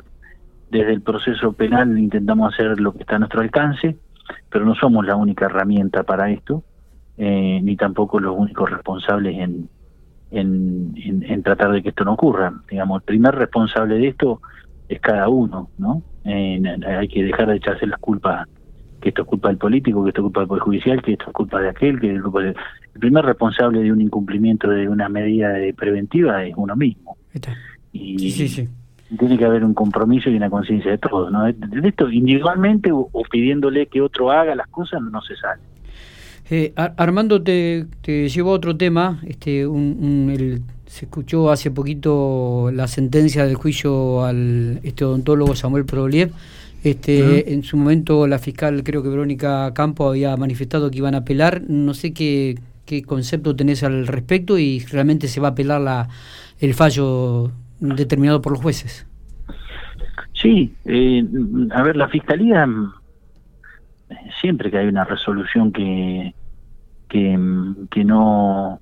desde 0.69 0.93
el 0.93 1.01
proceso 1.01 1.53
penal 1.53 1.97
intentamos 1.97 2.53
hacer 2.53 2.79
lo 2.79 2.93
que 2.93 2.99
está 2.99 3.15
a 3.15 3.19
nuestro 3.19 3.41
alcance, 3.41 3.97
pero 4.49 4.65
no 4.65 4.75
somos 4.75 5.05
la 5.05 5.15
única 5.15 5.45
herramienta 5.45 6.03
para 6.03 6.29
esto, 6.29 6.63
eh, 7.17 7.59
ni 7.63 7.75
tampoco 7.75 8.19
los 8.19 8.35
únicos 8.38 8.69
responsables 8.69 9.38
en, 9.38 9.69
en, 10.31 10.93
en, 10.95 11.43
tratar 11.43 11.71
de 11.71 11.81
que 11.81 11.89
esto 11.89 12.05
no 12.05 12.13
ocurra. 12.13 12.53
Digamos, 12.69 13.01
el 13.01 13.05
primer 13.05 13.35
responsable 13.35 13.95
de 13.95 14.07
esto 14.09 14.41
es 14.88 14.99
cada 14.99 15.29
uno, 15.29 15.69
¿no? 15.77 16.01
Eh, 16.25 16.61
hay 16.85 17.07
que 17.07 17.23
dejar 17.23 17.47
de 17.47 17.55
echarse 17.55 17.88
las 17.88 17.99
culpas 17.99 18.47
que 19.01 19.09
esto 19.09 19.24
es 19.24 19.27
culpa 19.27 19.50
del 19.50 19.57
político, 19.57 20.03
que 20.03 20.09
esto 20.09 20.21
es 20.21 20.24
culpa 20.24 20.42
del 20.42 20.48
Poder 20.48 20.63
Judicial, 20.63 21.01
que 21.01 21.13
esto 21.13 21.25
es 21.27 21.34
culpa 21.34 21.60
de 21.60 21.70
aquel, 21.70 22.00
que 22.00 22.15
es 22.15 22.22
culpa 22.22 22.41
de... 22.41 22.50
El 22.93 23.00
primer 23.00 23.25
responsable 23.25 23.81
de 23.81 23.91
un 23.91 24.01
incumplimiento 24.01 24.70
de 24.70 24.88
una 24.88 25.10
medida 25.10 25.53
preventiva 25.75 26.43
es 26.46 26.53
uno 26.55 26.75
mismo. 26.75 27.17
Y 27.93 28.67
tiene 29.17 29.38
que 29.38 29.46
haber 29.46 29.63
un 29.63 29.74
compromiso 29.74 30.29
y 30.29 30.36
una 30.36 30.50
conciencia 30.50 30.91
de 30.91 30.98
todos, 30.98 31.31
¿no? 31.31 31.43
De, 31.43 31.55
esto 31.84 32.10
individualmente 32.10 32.91
o, 32.91 33.10
pidiéndole 33.29 33.88
que 33.88 34.01
otro 34.01 34.31
haga 34.31 34.55
las 34.55 34.67
cosas 34.67 35.01
no 35.01 35.22
se 35.22 35.36
sale. 35.36 35.62
Eh, 36.50 36.74
Armando, 36.75 37.41
te, 37.41 37.86
te 38.01 38.27
llevó 38.29 38.51
a 38.51 38.55
otro 38.55 38.75
tema. 38.75 39.20
Este, 39.25 39.65
un, 39.67 40.63
se 40.91 41.05
escuchó 41.05 41.51
hace 41.51 41.71
poquito 41.71 42.69
la 42.74 42.86
sentencia 42.86 43.45
del 43.45 43.55
juicio 43.55 44.25
al 44.25 44.81
este 44.83 45.05
odontólogo 45.05 45.55
Samuel 45.55 45.86
Proliev 45.86 46.33
este, 46.83 47.53
En 47.53 47.63
su 47.63 47.77
momento 47.77 48.27
la 48.27 48.39
fiscal, 48.39 48.83
creo 48.83 49.01
que 49.01 49.07
Verónica 49.07 49.74
Campo, 49.74 50.10
había 50.10 50.36
manifestado 50.36 50.91
que 50.91 50.98
iban 50.98 51.15
a 51.15 51.19
apelar. 51.19 51.62
No 51.69 51.93
sé 51.93 52.12
qué, 52.12 52.60
qué 52.86 53.03
concepto 53.03 53.55
tenés 53.55 53.83
al 53.83 54.05
respecto 54.05 54.57
y 54.57 54.79
realmente 54.79 55.29
se 55.29 55.39
va 55.39 55.48
a 55.48 55.51
apelar 55.51 55.79
la, 55.79 56.10
el 56.60 56.74
fallo 56.74 57.51
determinado 57.79 58.41
por 58.41 58.51
los 58.51 58.62
jueces. 58.62 59.07
Sí, 60.33 60.74
eh, 60.83 61.24
a 61.74 61.83
ver, 61.83 61.95
la 61.95 62.10
fiscalía, 62.10 62.67
siempre 64.41 64.69
que 64.69 64.79
hay 64.79 64.88
una 64.88 65.05
resolución 65.05 65.71
que, 65.71 66.33
que, 67.07 67.39
que 67.89 68.03
no 68.03 68.81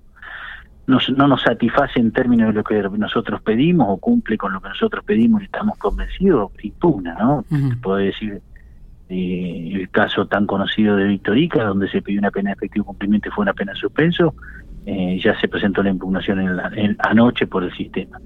no 0.89 1.27
nos 1.27 1.41
satisface 1.41 1.99
en 1.99 2.11
términos 2.11 2.49
de 2.49 2.53
lo 2.53 2.63
que 2.63 2.81
nosotros 2.97 3.41
pedimos 3.41 3.87
o 3.89 3.97
cumple 3.97 4.37
con 4.37 4.51
lo 4.53 4.61
que 4.61 4.69
nosotros 4.69 5.03
pedimos 5.05 5.41
y 5.41 5.45
estamos 5.45 5.77
convencidos, 5.77 6.51
impugna, 6.61 7.15
¿no? 7.19 7.45
Puedo 7.81 7.97
decir 7.97 8.41
eh, 9.09 9.71
el 9.73 9.89
caso 9.89 10.27
tan 10.27 10.45
conocido 10.45 10.95
de 10.95 11.05
Victorica, 11.05 11.63
donde 11.63 11.89
se 11.89 12.01
pidió 12.01 12.19
una 12.19 12.31
pena 12.31 12.49
de 12.49 12.53
efectivo 12.53 12.85
cumplimiento 12.85 13.29
y 13.29 13.31
fue 13.31 13.43
una 13.43 13.53
pena 13.53 13.73
de 13.73 13.79
suspenso, 13.79 14.33
eh, 14.85 15.19
ya 15.23 15.39
se 15.39 15.47
presentó 15.47 15.83
la 15.83 15.91
impugnación 15.91 16.39
en 16.39 16.95
anoche 16.99 17.45
por 17.47 17.63
el 17.63 17.71
sistema 17.75 18.19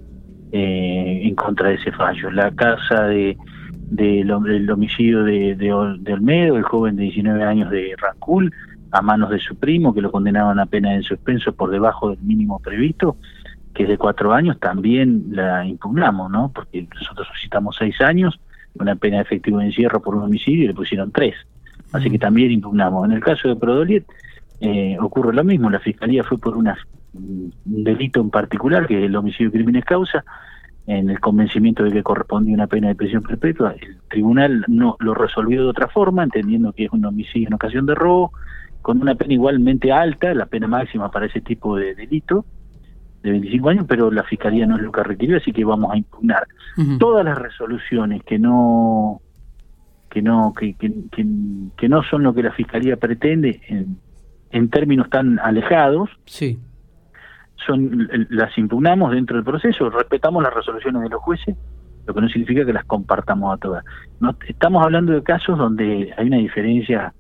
eh, 0.52 1.22
en 1.24 1.36
contra 1.36 1.70
de 1.70 1.76
ese 1.76 1.92
fallo. 1.92 2.32
La 2.32 2.52
casa 2.52 3.04
de 3.06 3.38
del 3.90 4.32
homicidio 4.72 5.24
de, 5.24 5.56
de, 5.56 5.98
de 6.00 6.14
Olmedo, 6.14 6.58
el 6.58 6.64
joven 6.64 6.96
de 6.96 7.04
19 7.04 7.44
años 7.44 7.70
de 7.70 7.94
Rancul, 7.98 8.52
a 8.94 9.02
manos 9.02 9.32
de 9.32 9.40
su 9.40 9.56
primo, 9.56 9.92
que 9.92 10.02
lo 10.02 10.12
condenaban 10.12 10.60
a 10.60 10.68
pena 10.68 10.94
en 10.94 11.02
suspenso 11.02 11.52
por 11.52 11.72
debajo 11.72 12.12
del 12.12 12.20
mínimo 12.20 12.60
previsto, 12.60 13.18
que 13.74 13.84
es 13.84 13.90
de 13.90 13.98
cuatro 13.98 14.34
años, 14.34 14.60
también 14.60 15.26
la 15.32 15.66
impugnamos, 15.66 16.30
¿no? 16.30 16.52
Porque 16.54 16.88
nosotros 16.94 17.28
solicitamos 17.28 17.76
seis 17.76 18.00
años, 18.02 18.40
una 18.76 18.96
pena 18.96 19.18
de 19.18 19.24
efectivo 19.24 19.58
de 19.58 19.66
encierro 19.66 20.00
por 20.00 20.14
un 20.16 20.22
homicidio 20.22 20.66
y 20.66 20.68
le 20.68 20.76
pusieron 20.76 21.12
tres. 21.12 21.34
Así 21.92 22.12
que 22.12 22.20
también 22.20 22.52
impugnamos. 22.52 23.06
En 23.06 23.14
el 23.14 23.20
caso 23.20 23.48
de 23.48 23.56
Prodoliet 23.56 24.06
eh, 24.62 24.96
ocurre 25.00 25.34
lo 25.34 25.44
mismo, 25.44 25.72
la 25.72 25.80
Fiscalía 25.80 26.24
fue 26.24 26.38
por 26.38 26.56
una, 26.56 26.78
un 27.16 27.52
delito 27.66 28.22
en 28.22 28.30
particular, 28.30 28.86
que 28.86 29.00
es 29.00 29.06
el 29.06 29.16
homicidio 29.16 29.50
de 29.50 29.58
crímenes 29.58 29.86
causa, 29.86 30.24
en 30.86 31.10
el 31.10 31.20
convencimiento 31.20 31.84
de 31.84 31.92
que 31.92 32.04
correspondía 32.04 32.54
una 32.54 32.68
pena 32.68 32.90
de 32.90 32.96
prisión 32.96 33.24
perpetua, 33.24 33.74
el 33.80 33.98
tribunal 34.10 34.66
no 34.68 34.98
lo 35.00 35.16
resolvió 35.16 35.64
de 35.64 35.70
otra 35.70 35.88
forma, 35.88 36.24
entendiendo 36.24 36.74
que 36.74 36.86
es 36.86 36.92
un 36.92 37.06
homicidio 37.06 37.48
en 37.48 37.54
ocasión 37.56 37.88
de 37.88 37.96
robo, 37.96 38.34
con 38.84 39.02
una 39.02 39.16
pena 39.16 39.34
igualmente 39.34 39.92
alta, 39.92 40.34
la 40.34 40.46
pena 40.46 40.68
máxima 40.68 41.10
para 41.10 41.26
ese 41.26 41.40
tipo 41.40 41.78
de 41.78 41.96
delito, 41.96 42.46
de 43.24 43.32
25 43.32 43.70
años, 43.70 43.86
pero 43.88 44.12
la 44.12 44.24
Fiscalía 44.24 44.68
no 44.68 44.76
es 44.76 44.82
lo 44.82 44.92
que 44.92 45.04
requirió, 45.04 45.38
así 45.38 45.54
que 45.54 45.64
vamos 45.64 45.92
a 45.94 45.98
impugnar. 45.98 46.46
Todas 47.00 47.24
las 47.24 47.38
resoluciones 47.38 48.24
que 48.24 48.38
no 48.38 49.22
que 50.10 50.22
no 50.22 50.54
que, 50.54 50.76
que, 50.76 50.92
que, 51.12 51.90
no 51.90 52.04
son 52.04 52.24
lo 52.24 52.34
que 52.34 52.44
la 52.44 52.52
Fiscalía 52.52 52.98
pretende 52.98 53.62
en, 53.68 53.98
en 54.52 54.70
términos 54.70 55.10
tan 55.10 55.40
alejados, 55.40 56.10
sí. 56.26 56.60
son 57.66 58.10
las 58.30 58.56
impugnamos 58.58 59.12
dentro 59.12 59.38
del 59.38 59.46
proceso, 59.46 59.90
respetamos 59.90 60.44
las 60.44 60.54
resoluciones 60.54 61.04
de 61.04 61.10
los 61.10 61.22
jueces, 61.22 61.56
lo 62.06 62.14
que 62.14 62.22
no 62.22 62.28
significa 62.28 62.66
que 62.66 62.74
las 62.74 62.84
compartamos 62.84 63.54
a 63.54 63.58
todas. 63.58 63.86
No, 64.20 64.36
estamos 64.46 64.84
hablando 64.84 65.14
de 65.14 65.24
casos 65.24 65.58
donde 65.58 66.14
hay 66.18 66.28
una 66.28 66.38
diferencia 66.38 67.14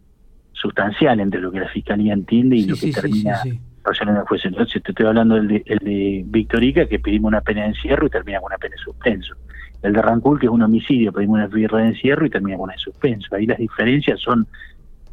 sustancial 0.54 1.20
entre 1.20 1.42
lo 1.42 1.52
que 1.52 1.60
la 1.60 1.68
Fiscalía 1.68 2.14
entiende 2.14 2.56
y 2.56 2.66
lo 2.66 2.76
que 2.76 2.92
termina 2.92 3.42
resolucionando 3.84 4.22
el 4.22 4.28
juez. 4.28 4.46
Entonces 4.46 4.82
te 4.82 4.92
estoy 4.92 5.06
hablando 5.06 5.36
del 5.36 5.48
de, 5.48 5.64
el 5.66 5.80
de 5.80 6.24
Victorica, 6.26 6.86
que 6.88 7.00
pedimos 7.00 7.30
una 7.30 7.42
pena 7.42 7.64
de 7.64 7.70
encierro 7.70 8.08
y 8.08 8.10
termina 8.10 8.40
con 8.40 8.48
una 8.48 8.58
pena 8.58 8.76
de 8.76 8.82
suspenso. 8.82 9.36
El 9.82 9.94
de 9.94 10.02
Rancul, 10.02 10.40
que 10.40 10.46
es 10.46 10.52
un 10.52 10.62
homicidio, 10.62 11.12
pedimos 11.12 11.36
una 11.36 11.50
pena 11.50 11.84
de 11.84 11.90
encierro 11.90 12.26
y 12.26 12.30
termina 12.30 12.58
con 12.58 12.66
una 12.66 12.74
de 12.74 12.80
suspenso. 12.80 13.36
Ahí 13.36 13.46
las 13.46 13.58
diferencias 13.58 14.20
son 14.22 14.48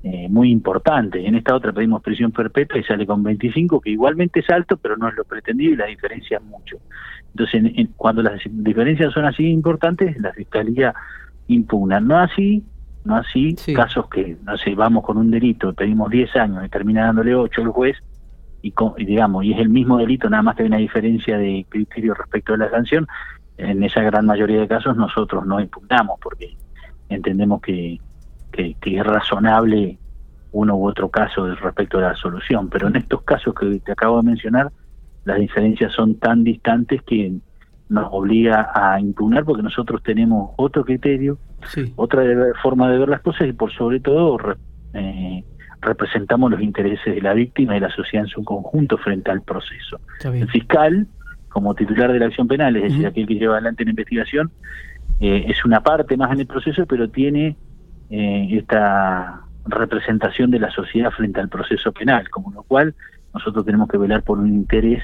eh, 0.02 0.28
muy 0.28 0.50
importantes. 0.50 1.24
En 1.24 1.34
esta 1.34 1.54
otra 1.54 1.72
pedimos 1.72 2.02
prisión 2.02 2.30
perpetua 2.30 2.78
y 2.78 2.84
sale 2.84 3.06
con 3.06 3.22
25, 3.22 3.80
que 3.80 3.90
igualmente 3.90 4.40
es 4.40 4.48
alto, 4.48 4.76
pero 4.76 4.96
no 4.96 5.08
es 5.08 5.14
lo 5.14 5.24
pretendido 5.24 5.74
y 5.74 5.76
la 5.76 5.86
diferencia 5.86 6.38
es 6.38 6.44
mucho. 6.44 6.76
Entonces, 7.34 7.88
cuando 7.96 8.22
las 8.22 8.40
diferencias 8.48 9.12
son 9.12 9.24
así 9.24 9.46
importantes, 9.46 10.18
la 10.20 10.32
Fiscalía 10.32 10.94
impugna. 11.48 12.00
No 12.00 12.18
así 12.18 12.64
no 13.04 13.16
así 13.16 13.56
casos 13.74 14.08
que, 14.08 14.36
no 14.44 14.56
sé, 14.56 14.74
vamos 14.74 15.04
con 15.04 15.16
un 15.16 15.30
delito, 15.30 15.72
pedimos 15.72 16.10
10 16.10 16.36
años 16.36 16.64
y 16.64 16.68
termina 16.68 17.06
dándole 17.06 17.34
8 17.34 17.62
el 17.62 17.68
juez, 17.68 17.96
y, 18.62 18.72
digamos, 19.04 19.44
y 19.44 19.52
es 19.52 19.58
el 19.58 19.70
mismo 19.70 19.96
delito, 19.96 20.28
nada 20.28 20.42
más 20.42 20.56
que 20.56 20.62
hay 20.62 20.68
una 20.68 20.76
diferencia 20.76 21.38
de 21.38 21.64
criterio 21.68 22.14
respecto 22.14 22.52
de 22.52 22.58
la 22.58 22.70
sanción, 22.70 23.06
en 23.56 23.82
esa 23.82 24.02
gran 24.02 24.26
mayoría 24.26 24.60
de 24.60 24.68
casos 24.68 24.96
nosotros 24.96 25.46
no 25.46 25.60
impugnamos 25.60 26.18
porque 26.20 26.56
entendemos 27.08 27.60
que, 27.60 28.00
que, 28.52 28.76
es 28.82 29.06
razonable 29.06 29.98
uno 30.52 30.76
u 30.76 30.88
otro 30.88 31.08
caso 31.08 31.46
respecto 31.54 31.98
de 31.98 32.04
la 32.04 32.16
solución, 32.16 32.68
pero 32.68 32.88
en 32.88 32.96
estos 32.96 33.22
casos 33.22 33.54
que 33.54 33.80
te 33.80 33.92
acabo 33.92 34.18
de 34.18 34.28
mencionar, 34.28 34.72
las 35.24 35.38
diferencias 35.38 35.92
son 35.92 36.16
tan 36.16 36.42
distantes 36.42 37.02
que 37.02 37.38
nos 37.90 38.08
obliga 38.12 38.70
a 38.72 39.00
impugnar 39.00 39.44
porque 39.44 39.62
nosotros 39.62 40.02
tenemos 40.02 40.52
otro 40.56 40.84
criterio, 40.84 41.38
otra 41.96 42.22
forma 42.62 42.88
de 42.88 42.98
ver 42.98 43.08
las 43.08 43.20
cosas 43.20 43.48
y 43.48 43.52
por 43.52 43.72
sobre 43.72 43.98
todo 43.98 44.38
eh, 44.94 45.44
representamos 45.82 46.52
los 46.52 46.62
intereses 46.62 47.14
de 47.14 47.20
la 47.20 47.34
víctima 47.34 47.76
y 47.76 47.80
la 47.80 47.90
sociedad 47.90 48.26
en 48.26 48.30
su 48.30 48.44
conjunto 48.44 48.96
frente 48.96 49.32
al 49.32 49.42
proceso. 49.42 50.00
El 50.22 50.48
fiscal, 50.48 51.08
como 51.48 51.74
titular 51.74 52.12
de 52.12 52.20
la 52.20 52.26
acción 52.26 52.46
penal, 52.46 52.76
es 52.76 52.84
decir, 52.84 53.06
aquel 53.06 53.26
que 53.26 53.34
lleva 53.34 53.54
adelante 53.54 53.84
la 53.84 53.90
investigación, 53.90 54.52
eh, 55.18 55.46
es 55.48 55.64
una 55.64 55.82
parte 55.82 56.16
más 56.16 56.30
en 56.30 56.40
el 56.40 56.46
proceso, 56.46 56.86
pero 56.86 57.10
tiene 57.10 57.56
eh, 58.08 58.48
esta 58.52 59.42
representación 59.66 60.52
de 60.52 60.60
la 60.60 60.70
sociedad 60.70 61.10
frente 61.10 61.40
al 61.40 61.48
proceso 61.48 61.90
penal, 61.90 62.30
como 62.30 62.52
lo 62.52 62.62
cual 62.62 62.94
nosotros 63.34 63.64
tenemos 63.64 63.88
que 63.88 63.98
velar 63.98 64.22
por 64.22 64.38
un 64.38 64.48
interés 64.48 65.02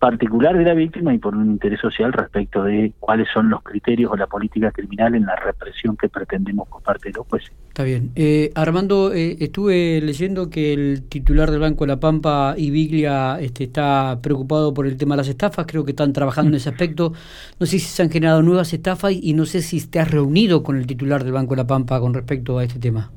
particular 0.00 0.56
de 0.56 0.64
la 0.64 0.72
víctima 0.72 1.12
y 1.12 1.18
por 1.18 1.36
un 1.36 1.50
interés 1.50 1.78
social 1.78 2.12
respecto 2.14 2.64
de 2.64 2.94
cuáles 2.98 3.28
son 3.32 3.50
los 3.50 3.62
criterios 3.62 4.10
o 4.10 4.16
la 4.16 4.26
política 4.26 4.72
criminal 4.72 5.14
en 5.14 5.26
la 5.26 5.36
represión 5.36 5.94
que 5.94 6.08
pretendemos 6.08 6.66
por 6.68 6.82
parte 6.82 7.10
de 7.10 7.18
los 7.18 7.26
jueces. 7.28 7.52
Está 7.68 7.84
bien. 7.84 8.10
Eh, 8.16 8.50
Armando, 8.54 9.12
eh, 9.12 9.36
estuve 9.40 10.00
leyendo 10.00 10.48
que 10.48 10.72
el 10.72 11.02
titular 11.08 11.50
del 11.50 11.60
Banco 11.60 11.84
de 11.84 11.88
la 11.88 12.00
Pampa, 12.00 12.54
Ibiglia, 12.56 13.38
este, 13.40 13.64
está 13.64 14.18
preocupado 14.22 14.72
por 14.72 14.86
el 14.86 14.96
tema 14.96 15.16
de 15.16 15.18
las 15.18 15.28
estafas, 15.28 15.66
creo 15.68 15.84
que 15.84 15.90
están 15.90 16.14
trabajando 16.14 16.48
en 16.48 16.54
ese 16.54 16.70
aspecto. 16.70 17.12
No 17.60 17.66
sé 17.66 17.78
si 17.78 17.80
se 17.80 18.02
han 18.02 18.10
generado 18.10 18.40
nuevas 18.40 18.72
estafas 18.72 19.12
y 19.12 19.34
no 19.34 19.44
sé 19.44 19.60
si 19.60 19.86
te 19.86 20.00
has 20.00 20.10
reunido 20.10 20.62
con 20.62 20.78
el 20.78 20.86
titular 20.86 21.24
del 21.24 21.34
Banco 21.34 21.54
de 21.54 21.62
la 21.62 21.66
Pampa 21.66 22.00
con 22.00 22.14
respecto 22.14 22.58
a 22.58 22.64
este 22.64 22.78
tema. 22.78 23.10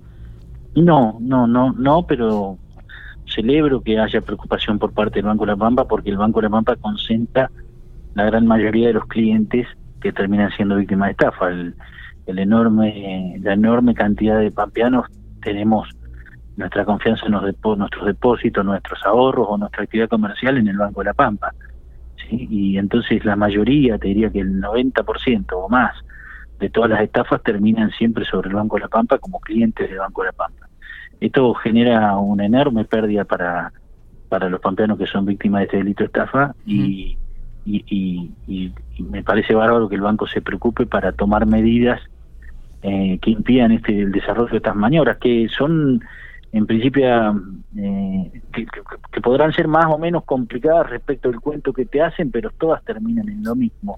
No, 0.75 1.17
no, 1.21 1.47
no, 1.47 1.71
no, 1.71 2.05
pero 2.05 2.57
celebro 3.33 3.81
que 3.81 3.99
haya 3.99 4.21
preocupación 4.21 4.79
por 4.79 4.93
parte 4.93 5.15
del 5.15 5.25
Banco 5.25 5.45
de 5.45 5.51
la 5.51 5.57
Pampa 5.57 5.85
porque 5.85 6.09
el 6.09 6.17
Banco 6.17 6.39
de 6.39 6.47
la 6.47 6.51
Pampa 6.51 6.75
concentra 6.75 7.49
la 8.15 8.25
gran 8.25 8.45
mayoría 8.45 8.87
de 8.87 8.93
los 8.93 9.05
clientes 9.05 9.67
que 10.01 10.11
terminan 10.11 10.51
siendo 10.51 10.75
víctimas 10.75 11.07
de 11.07 11.11
estafa. 11.11 11.49
El, 11.49 11.75
enorme, 12.25 13.35
la 13.41 13.53
enorme 13.53 13.93
cantidad 13.93 14.39
de 14.39 14.51
pampeanos 14.51 15.07
tenemos 15.41 15.89
nuestra 16.55 16.85
confianza 16.85 17.25
en 17.25 17.33
los 17.33 17.43
nuestros 17.77 18.05
depósitos, 18.05 18.63
nuestros 18.63 18.99
ahorros 19.05 19.47
o 19.49 19.57
nuestra 19.57 19.83
actividad 19.83 20.09
comercial 20.09 20.57
en 20.57 20.67
el 20.67 20.77
Banco 20.77 21.01
de 21.01 21.05
la 21.05 21.13
Pampa. 21.13 21.53
Y 22.29 22.77
entonces 22.77 23.25
la 23.25 23.35
mayoría, 23.35 23.97
te 23.97 24.07
diría 24.09 24.29
que 24.29 24.39
el 24.39 24.61
90% 24.61 25.45
o 25.53 25.69
más 25.69 25.93
de 26.59 26.69
todas 26.69 26.89
las 26.91 27.01
estafas 27.01 27.41
terminan 27.43 27.91
siempre 27.91 28.25
sobre 28.25 28.49
el 28.49 28.55
Banco 28.55 28.75
de 28.77 28.83
la 28.83 28.87
Pampa 28.87 29.17
como 29.17 29.39
clientes 29.39 29.89
del 29.89 29.99
Banco 29.99 30.21
de 30.21 30.27
la 30.27 30.33
Pampa. 30.33 30.67
Esto 31.23 31.53
genera 31.53 32.17
una 32.17 32.45
enorme 32.45 32.83
pérdida 32.83 33.23
para, 33.23 33.71
para 34.27 34.49
los 34.49 34.59
pampeanos 34.59 34.97
que 34.97 35.07
son 35.07 35.25
víctimas 35.25 35.61
de 35.61 35.65
este 35.67 35.77
delito 35.77 36.03
de 36.03 36.07
estafa 36.07 36.53
y, 36.65 37.15
y, 37.65 38.29
me 38.99 39.23
parece 39.23 39.55
bárbaro 39.55 39.87
que 39.87 39.95
el 39.95 40.01
banco 40.01 40.27
se 40.27 40.41
preocupe 40.41 40.85
para 40.85 41.13
tomar 41.13 41.45
medidas 41.45 42.01
eh, 42.81 43.19
que 43.21 43.31
impidan 43.31 43.71
este 43.71 44.01
el 44.01 44.11
desarrollo 44.11 44.51
de 44.51 44.57
estas 44.57 44.75
maniobras, 44.75 45.15
que 45.15 45.47
son 45.47 46.01
en 46.53 46.67
principio 46.67 47.03
eh, 47.75 48.41
que, 48.53 49.21
podrán 49.21 49.51
ser 49.53 49.67
más 49.67 49.87
o 49.87 49.97
menos 49.97 50.23
complicadas 50.23 50.87
respecto 50.87 51.29
al 51.29 51.41
cuento 51.41 51.73
que 51.73 51.85
te 51.85 51.99
hacen, 51.99 52.29
pero 52.29 52.51
todas 52.51 52.83
terminan 52.83 53.27
en 53.27 53.43
lo 53.43 53.55
mismo. 53.55 53.97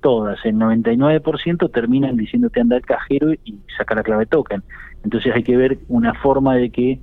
Todas, 0.00 0.44
el 0.44 0.56
99% 0.56 1.70
terminan 1.70 2.16
diciéndote 2.16 2.60
anda 2.60 2.76
al 2.76 2.82
cajero 2.82 3.32
y 3.32 3.60
saca 3.78 3.94
la 3.94 4.02
clave 4.02 4.26
token. 4.26 4.64
Entonces 5.04 5.32
hay 5.32 5.44
que 5.44 5.56
ver 5.56 5.78
una 5.88 6.12
forma 6.14 6.56
de 6.56 6.70
que 6.70 7.00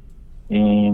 eh, 0.50 0.94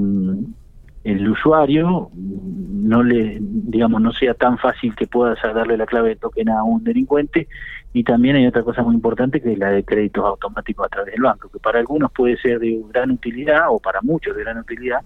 el 1.06 1.30
usuario 1.30 2.10
no 2.16 3.04
le, 3.04 3.38
digamos, 3.40 4.02
no 4.02 4.12
sea 4.12 4.34
tan 4.34 4.58
fácil 4.58 4.96
que 4.96 5.06
pueda 5.06 5.36
darle 5.54 5.78
la 5.78 5.86
clave 5.86 6.10
de 6.10 6.16
token 6.16 6.50
a 6.50 6.64
un 6.64 6.84
delincuente. 6.84 7.48
Y 7.94 8.04
también 8.04 8.36
hay 8.36 8.48
otra 8.48 8.64
cosa 8.64 8.82
muy 8.82 8.96
importante 8.96 9.40
que 9.40 9.54
es 9.54 9.60
la 9.60 9.70
de 9.70 9.84
créditos 9.84 10.26
automáticos 10.26 10.88
a 10.88 10.90
través 10.90 11.14
del 11.14 11.22
banco, 11.22 11.48
que 11.50 11.60
para 11.60 11.80
algunos 11.80 12.12
puede 12.12 12.38
ser 12.38 12.60
de 12.60 12.82
gran 12.92 13.12
utilidad 13.12 13.68
o 13.70 13.80
para 13.80 14.02
muchos 14.02 14.36
de 14.36 14.44
gran 14.44 14.58
utilidad, 14.58 15.02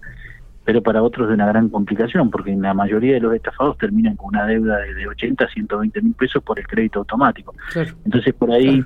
pero 0.64 0.82
para 0.82 1.02
otros 1.02 1.28
de 1.28 1.34
una 1.34 1.46
gran 1.46 1.68
complicación, 1.68 2.30
porque 2.30 2.50
en 2.50 2.62
la 2.62 2.72
mayoría 2.72 3.14
de 3.14 3.20
los 3.20 3.34
estafados 3.34 3.76
terminan 3.76 4.16
con 4.16 4.28
una 4.28 4.46
deuda 4.46 4.78
de, 4.78 5.06
80 5.06 5.44
a 5.44 5.48
120 5.48 6.00
mil 6.00 6.14
pesos 6.14 6.42
por 6.42 6.58
el 6.58 6.66
crédito 6.66 7.00
automático. 7.00 7.54
Entonces 8.06 8.32
por 8.32 8.50
ahí 8.50 8.82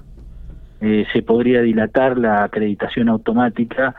eh, 0.80 1.06
se 1.12 1.22
podría 1.22 1.62
dilatar 1.62 2.18
la 2.18 2.42
acreditación 2.42 3.08
automática 3.08 3.94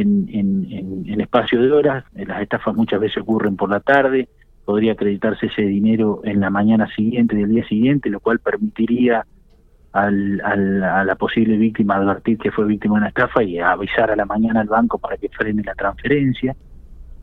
en, 0.00 0.28
en, 0.30 1.04
en, 1.06 1.20
espacio 1.20 1.60
de 1.60 1.72
horas, 1.72 2.04
las 2.14 2.42
estafas 2.42 2.74
muchas 2.74 3.00
veces 3.00 3.18
ocurren 3.18 3.56
por 3.56 3.70
la 3.70 3.80
tarde, 3.80 4.28
podría 4.64 4.92
acreditarse 4.92 5.46
ese 5.46 5.62
dinero 5.62 6.20
en 6.24 6.40
la 6.40 6.50
mañana 6.50 6.88
siguiente 6.94 7.36
del 7.36 7.50
día 7.50 7.66
siguiente, 7.66 8.10
lo 8.10 8.20
cual 8.20 8.38
permitiría 8.38 9.26
al, 9.92 10.40
a 10.40 11.04
la 11.04 11.14
posible 11.14 11.56
víctima 11.56 11.96
advertir 11.96 12.38
que 12.38 12.50
fue 12.50 12.64
víctima 12.66 12.96
de 12.96 13.00
una 13.00 13.08
estafa 13.08 13.42
y 13.42 13.58
avisar 13.58 14.10
a 14.10 14.16
la 14.16 14.24
mañana 14.24 14.60
al 14.60 14.68
banco 14.68 14.98
para 14.98 15.16
que 15.16 15.28
frene 15.28 15.62
la 15.62 15.74
transferencia, 15.74 16.56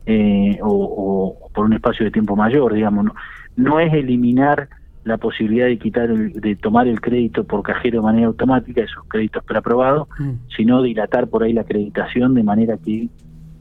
eh, 0.06 0.58
o, 0.62 1.38
o, 1.44 1.48
por 1.52 1.66
un 1.66 1.74
espacio 1.74 2.04
de 2.04 2.10
tiempo 2.10 2.34
mayor, 2.34 2.72
digamos. 2.72 3.04
No, 3.04 3.14
no 3.56 3.80
es 3.80 3.92
eliminar 3.92 4.68
la 5.04 5.18
posibilidad 5.18 5.66
de 5.66 5.78
quitar 5.78 6.08
de 6.08 6.56
tomar 6.56 6.86
el 6.86 7.00
crédito 7.00 7.44
por 7.44 7.62
cajero 7.62 8.00
de 8.00 8.04
manera 8.04 8.26
automática, 8.28 8.82
esos 8.82 9.04
créditos 9.08 9.42
preaprobados, 9.44 10.08
mm. 10.18 10.30
sino 10.56 10.82
dilatar 10.82 11.28
por 11.28 11.42
ahí 11.42 11.52
la 11.52 11.62
acreditación 11.62 12.34
de 12.34 12.42
manera 12.42 12.76
que 12.76 13.08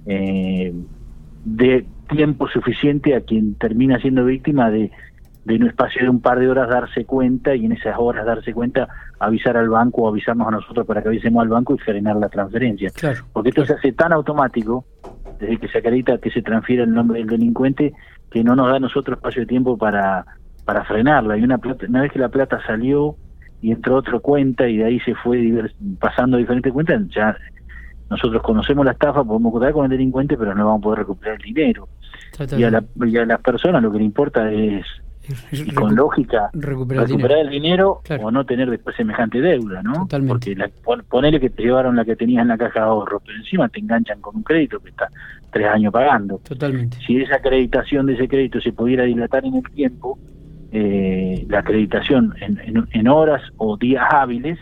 eh, 0.06 0.74
dé 1.44 1.86
tiempo 2.10 2.48
suficiente 2.48 3.16
a 3.16 3.22
quien 3.22 3.56
termina 3.56 4.00
siendo 4.00 4.26
víctima 4.26 4.70
de, 4.70 4.92
de 5.46 5.56
un 5.56 5.68
espacio 5.68 6.04
de 6.04 6.10
un 6.10 6.22
par 6.22 6.40
de 6.40 6.50
horas 6.50 6.70
darse 6.70 7.06
cuenta 7.06 7.56
y 7.56 7.66
en 7.66 7.72
esas 7.72 7.96
horas 7.98 8.26
darse 8.26 8.54
cuenta 8.54 8.88
avisar 9.20 9.58
al 9.58 9.70
banco 9.70 10.04
o 10.04 10.10
avisarnos 10.10 10.48
a 10.48 10.52
nosotros 10.52 10.86
para 10.86 11.02
que 11.02 11.10
avisemos 11.10 11.42
al 11.42 11.50
banco 11.50 11.74
y 11.74 11.80
frenar 11.80 12.18
la 12.18 12.30
transferencia. 12.30 12.92
Porque 13.34 13.50
esto 13.50 13.66
se 13.66 13.74
hace 13.74 13.92
tan 13.94 14.14
automático, 14.14 14.86
desde 15.40 15.58
que 15.58 15.68
se 15.68 15.80
acredita 15.80 16.18
que 16.20 16.30
se 16.30 16.42
transfiere 16.42 16.84
el 16.84 16.94
nombre 16.94 17.20
del 17.20 17.28
delincuente, 17.28 17.94
que 18.30 18.44
no 18.44 18.56
nos 18.56 18.68
da 18.68 18.76
a 18.76 18.80
nosotros 18.80 19.18
espacio 19.18 19.42
de 19.42 19.48
tiempo 19.48 19.78
para 19.78 20.26
para 20.66 20.84
frenarla. 20.86 21.38
Y 21.38 21.44
una, 21.44 21.58
plata, 21.58 21.86
una 21.88 22.02
vez 22.02 22.12
que 22.12 22.20
la 22.20 22.30
plata 22.30 22.60
salió, 22.66 23.16
y 23.62 23.72
entró 23.72 23.98
otra 23.98 24.20
cuenta 24.20 24.68
y 24.68 24.78
de 24.78 24.86
ahí 24.86 25.00
se 25.02 25.14
fue 25.16 25.40
pasando 26.00 26.38
diferentes 26.38 26.74
cuentas, 26.74 27.02
ya 27.10 27.38
nosotros 28.10 28.42
conocemos 28.42 28.84
la 28.84 28.92
estafa, 28.92 29.24
podemos 29.24 29.54
contar 29.54 29.72
con 29.72 29.86
el 29.86 29.92
delincuente, 29.92 30.36
pero 30.36 30.54
no 30.54 30.66
vamos 30.66 30.80
a 30.80 30.84
poder 30.84 31.00
recuperar 31.00 31.36
el 31.36 31.42
dinero. 31.44 31.88
Y 32.58 32.64
a, 32.64 32.72
la, 32.72 32.84
y 33.06 33.18
a 33.18 33.26
las 33.26 33.40
personas 33.40 33.82
lo 33.84 33.92
que 33.92 34.00
le 34.00 34.06
importa 34.06 34.52
es 34.52 34.86
con 35.76 35.96
lógica 35.96 36.50
recuperar, 36.54 37.40
el 37.40 37.50
dinero, 37.50 38.02
o 38.22 38.32
no 38.32 38.44
tener 38.46 38.70
después 38.70 38.96
semejante 38.96 39.40
deuda, 39.40 39.84
¿no? 39.84 40.08
Porque 40.28 40.56
la, 40.56 40.70
ponele 41.08 41.40
que 41.40 41.52
te 41.52 41.64
llevaron 41.64 41.96
la 41.96 42.04
que 42.04 42.16
tenías 42.16 42.42
en 42.42 42.48
la 42.50 42.58
caja 42.58 42.80
de 42.80 42.86
ahorro, 42.86 43.22
pero 43.24 43.38
encima 43.38 43.70
te 43.70 43.80
enganchan 43.80 44.20
con 44.20 44.38
un 44.38 44.44
crédito 44.44 44.80
que 44.80 44.90
está 44.90 45.08
tres 45.52 45.68
años 45.68 45.94
pagando. 45.94 46.40
Totalmente. 46.40 46.98
Si 47.06 47.18
esa 47.18 47.36
acreditación 47.36 48.08
de 48.08 48.16
ese 48.16 48.28
crédito 48.28 48.60
se 48.60 48.74
pudiera 48.74 49.04
dilatar 49.04 49.46
en 49.46 49.56
el 49.56 49.64
tiempo, 49.70 50.18
eh, 50.72 51.46
la 51.50 51.60
acreditación 51.60 52.34
en, 52.40 52.88
en, 52.92 53.08
horas 53.10 53.42
o 53.58 53.76
días 53.76 54.06
hábiles 54.10 54.58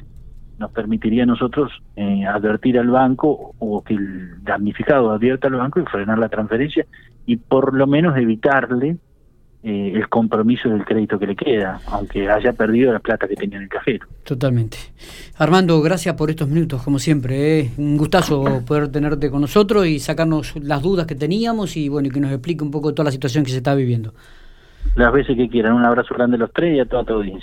nos 0.58 0.72
permitiría 0.72 1.24
a 1.24 1.28
nosotros 1.28 1.72
eh, 1.96 2.26
advertir 2.26 2.80
al 2.80 2.90
banco 2.90 3.54
o 3.60 3.84
que 3.84 3.94
el 3.94 4.44
damnificado 4.44 5.12
advierta 5.12 5.48
al 5.48 5.56
banco 5.56 5.80
y 5.80 5.86
frenar 5.86 6.18
la 6.18 6.28
transferencia 6.28 6.86
y 7.26 7.38
por 7.38 7.76
lo 7.76 7.86
menos 7.86 8.18
evitarle 8.18 8.98
eh, 9.62 9.92
el 9.94 10.08
compromiso 10.10 10.70
del 10.70 10.86
crédito 10.86 11.20
que 11.20 11.28
le 11.28 11.36
queda, 11.36 11.80
aunque 11.88 12.30
haya 12.30 12.54
perdido 12.54 12.92
la 12.92 13.00
plata 13.00 13.28
que 13.28 13.36
tenía 13.36 13.58
en 13.58 13.64
el 13.64 13.70
cajero. 13.70 14.08
Totalmente. 14.24 14.78
Armando, 15.38 15.82
gracias 15.82 16.16
por 16.16 16.30
estos 16.30 16.48
minutos, 16.48 16.82
como 16.82 16.98
siempre. 16.98 17.60
¿eh? 17.60 17.72
Un 17.78 17.98
gustazo 17.98 18.64
poder 18.66 18.90
tenerte 18.90 19.30
con 19.30 19.42
nosotros 19.42 19.86
y 19.86 20.00
sacarnos 20.00 20.56
las 20.56 20.82
dudas 20.82 21.06
que 21.06 21.16
teníamos 21.16 21.78
y 21.78 21.90
bueno, 21.90 22.10
que 22.10 22.20
nos 22.20 22.32
explique 22.32 22.64
un 22.64 22.72
poco 22.72 22.94
toda 22.94 23.06
la 23.06 23.12
situación 23.12 23.44
que 23.44 23.52
se 23.52 23.58
está 23.58 23.76
viviendo. 23.76 24.14
Las 24.96 25.14
veces 25.14 25.36
que 25.36 25.50
quieran. 25.50 25.74
Un 25.74 25.86
abrazo 25.86 26.14
grande 26.16 26.36
a 26.36 26.40
los 26.40 26.52
tres 26.52 26.76
y 26.76 26.80
a 26.80 26.86
toda 26.86 27.04
tu 27.04 27.14
audiencia. 27.14 27.38